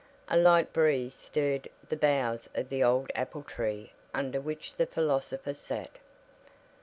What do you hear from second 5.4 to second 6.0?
sat.